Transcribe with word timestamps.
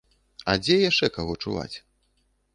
А 0.53 0.55
дзе 0.63 0.77
яшчэ 0.89 1.11
каго 1.19 1.37
чуваць? 1.45 1.71